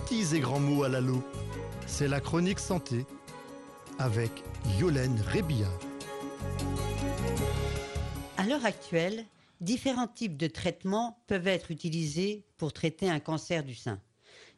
[0.00, 1.22] petits et grands mots à l'allô.
[1.86, 3.04] C'est la chronique santé
[3.98, 4.30] avec
[4.78, 5.78] Yolène Rébillard.
[8.36, 9.26] À l'heure actuelle,
[9.60, 14.00] différents types de traitements peuvent être utilisés pour traiter un cancer du sein.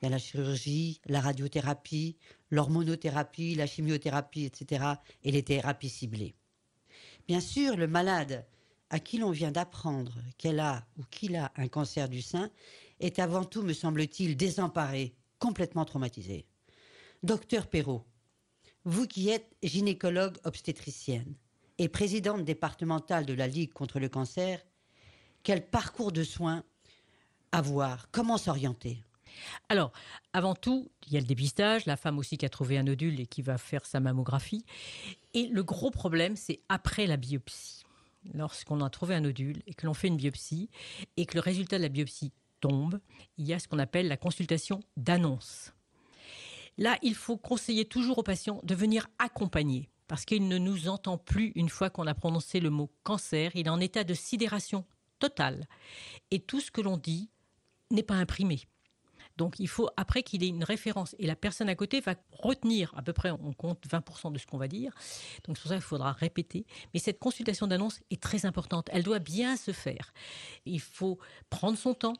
[0.00, 2.16] Il y a la chirurgie, la radiothérapie,
[2.50, 4.84] l'hormonothérapie, la chimiothérapie, etc.
[5.24, 6.34] et les thérapies ciblées.
[7.26, 8.46] Bien sûr, le malade
[8.90, 12.50] à qui l'on vient d'apprendre qu'elle a ou qu'il a un cancer du sein
[13.00, 16.46] est avant tout, me semble-t-il, désemparé, complètement traumatisé.
[17.22, 18.04] Docteur Perrault,
[18.84, 21.34] vous qui êtes gynécologue obstétricienne
[21.78, 24.64] et présidente départementale de la Ligue contre le cancer,
[25.42, 26.64] quel parcours de soins
[27.52, 29.02] avoir Comment s'orienter?
[29.68, 29.92] Alors,
[30.32, 33.20] avant tout, il y a le dépistage, la femme aussi qui a trouvé un nodule
[33.20, 34.64] et qui va faire sa mammographie.
[35.34, 37.84] Et le gros problème, c'est après la biopsie.
[38.34, 40.70] Lorsqu'on a trouvé un nodule et que l'on fait une biopsie
[41.16, 43.00] et que le résultat de la biopsie tombe,
[43.36, 45.72] il y a ce qu'on appelle la consultation d'annonce.
[46.76, 51.18] Là, il faut conseiller toujours aux patients de venir accompagner parce qu'il ne nous entend
[51.18, 53.50] plus une fois qu'on a prononcé le mot cancer.
[53.54, 54.84] Il est en état de sidération
[55.18, 55.66] totale.
[56.30, 57.30] Et tout ce que l'on dit
[57.90, 58.62] n'est pas imprimé.
[59.36, 62.92] Donc il faut après qu'il ait une référence et la personne à côté va retenir
[62.96, 64.92] à peu près, on compte 20% de ce qu'on va dire.
[65.44, 66.66] Donc c'est pour ça qu'il faudra répéter.
[66.92, 68.88] Mais cette consultation d'annonce est très importante.
[68.92, 70.12] Elle doit bien se faire.
[70.66, 71.18] Il faut
[71.50, 72.16] prendre son temps.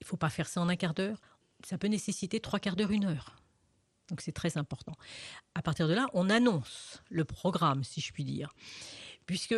[0.00, 1.20] Il ne faut pas faire ça en un quart d'heure.
[1.64, 3.36] Ça peut nécessiter trois quarts d'heure, une heure.
[4.08, 4.94] Donc c'est très important.
[5.54, 8.54] À partir de là, on annonce le programme, si je puis dire.
[9.26, 9.54] Puisque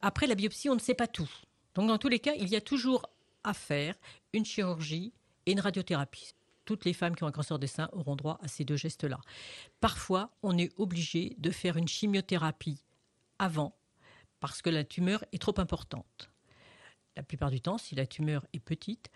[0.00, 1.30] après la biopsie, on ne sait pas tout.
[1.74, 3.06] Donc dans tous les cas, il y a toujours
[3.44, 3.94] à faire
[4.32, 5.12] une chirurgie
[5.46, 6.34] et une radiothérapie.
[6.64, 9.20] Toutes les femmes qui ont un cancer des seins auront droit à ces deux gestes-là.
[9.80, 12.84] Parfois, on est obligé de faire une chimiothérapie
[13.38, 13.76] avant
[14.40, 16.30] parce que la tumeur est trop importante.
[17.16, 19.10] La plupart du temps, si la tumeur est petite,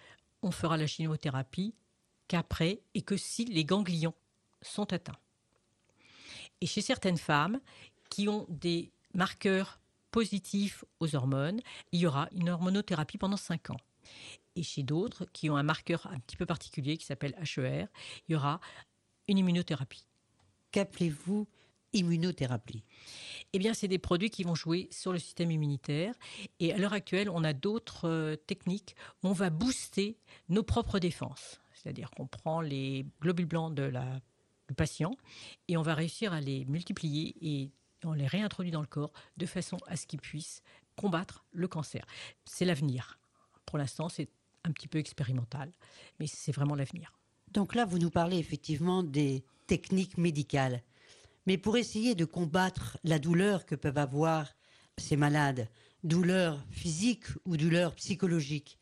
[0.44, 1.74] on fera la chimiothérapie
[2.28, 4.14] qu'après et que si les ganglions
[4.62, 5.18] sont atteints.
[6.60, 7.60] Et chez certaines femmes
[8.10, 11.60] qui ont des marqueurs positifs aux hormones,
[11.92, 13.80] il y aura une hormonothérapie pendant 5 ans
[14.56, 17.86] et chez d'autres qui ont un marqueur un petit peu particulier qui s'appelle HER,
[18.28, 18.60] il y aura
[19.28, 20.06] une immunothérapie.
[20.70, 21.46] Qu'appelez-vous
[21.94, 22.84] immunothérapie
[23.52, 26.14] Eh bien, c'est des produits qui vont jouer sur le système immunitaire.
[26.60, 30.18] Et à l'heure actuelle, on a d'autres euh, techniques où on va booster
[30.48, 31.60] nos propres défenses.
[31.72, 34.20] C'est-à-dire qu'on prend les globules blancs de la,
[34.68, 35.16] du patient
[35.68, 37.70] et on va réussir à les multiplier et
[38.04, 40.62] on les réintroduit dans le corps de façon à ce qu'ils puissent
[40.96, 42.04] combattre le cancer.
[42.44, 43.18] C'est l'avenir.
[43.66, 44.28] Pour l'instant, c'est
[44.64, 45.72] un petit peu expérimental,
[46.18, 47.18] mais c'est vraiment l'avenir.
[47.52, 50.82] Donc là, vous nous parlez effectivement des techniques médicales.
[51.46, 54.54] Mais pour essayer de combattre la douleur que peuvent avoir
[54.96, 55.68] ces malades,
[56.02, 58.78] douleur physique ou douleur psychologique,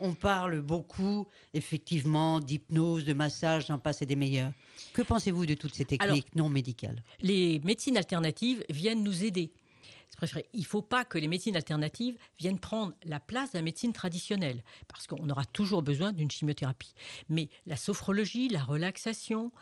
[0.00, 4.52] on parle beaucoup, effectivement, d'hypnose, de massage, j'en passe et des meilleurs.
[4.92, 7.02] Que pensez-vous de toutes ces techniques non médicales?
[7.20, 9.52] Les médecines alternatives viennent nous aider.
[10.52, 13.92] Il ne faut pas que les médecines alternatives viennent prendre la place de la médecine
[13.92, 16.94] traditionnelle, parce qu'on aura toujours besoin d'une chimiothérapie.
[17.28, 19.52] Mais la sophrologie, la relaxation,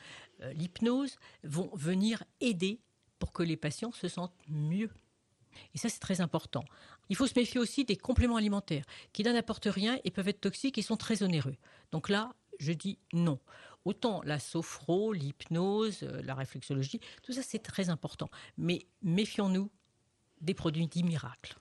[0.43, 2.81] euh, l'hypnose vont venir aider
[3.19, 4.91] pour que les patients se sentent mieux.
[5.75, 6.65] Et ça, c'est très important.
[7.09, 10.79] Il faut se méfier aussi des compléments alimentaires qui n'apportent rien et peuvent être toxiques
[10.79, 11.57] et sont très onéreux.
[11.93, 13.39] Donc là, je dis non.
[13.85, 18.31] Autant la sophro, l'hypnose, euh, la réflexologie, tout ça c'est très important.
[18.57, 19.71] Mais méfions-nous
[20.45, 21.57] des produits dits miracles.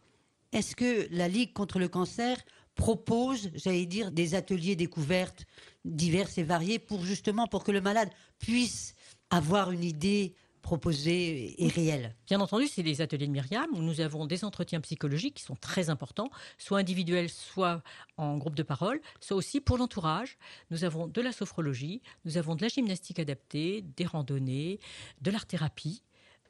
[0.51, 2.37] Est-ce que la Ligue contre le cancer
[2.75, 5.45] propose, j'allais dire, des ateliers découvertes
[5.85, 8.95] diverses et variés pour justement pour que le malade puisse
[9.29, 12.15] avoir une idée proposée et réelle?
[12.27, 15.55] Bien entendu, c'est les ateliers de Myriam où nous avons des entretiens psychologiques qui sont
[15.55, 17.83] très importants, soit individuels, soit
[18.17, 20.37] en groupe de parole, soit aussi pour l'entourage.
[20.71, 24.79] Nous avons de la sophrologie, nous avons de la gymnastique adaptée, des randonnées,
[25.21, 26.03] de l'art-thérapie.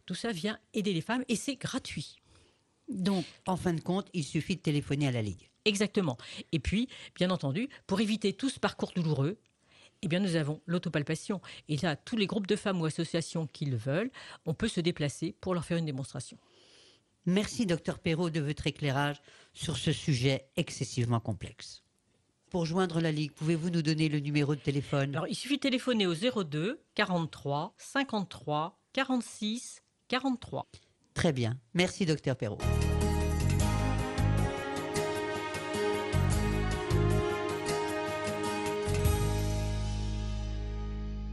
[0.05, 2.22] Tout ça vient aider les femmes et c'est gratuit.
[2.89, 5.49] Donc, en fin de compte, il suffit de téléphoner à la Ligue.
[5.65, 6.17] Exactement.
[6.51, 9.37] Et puis, bien entendu, pour éviter tout ce parcours douloureux,
[10.01, 11.41] eh bien, nous avons l'autopalpation.
[11.69, 14.11] Et là, tous les groupes de femmes ou associations qui le veulent,
[14.45, 16.37] on peut se déplacer pour leur faire une démonstration.
[17.25, 19.21] Merci, docteur Perrault, de votre éclairage
[19.53, 21.83] sur ce sujet excessivement complexe.
[22.49, 25.15] Pour joindre la Ligue, pouvez-vous nous donner le numéro de téléphone?
[25.15, 30.67] Alors, il suffit de téléphoner au 02 43 53 46 43.
[31.13, 31.57] Très bien.
[31.73, 32.59] Merci, docteur Perrault.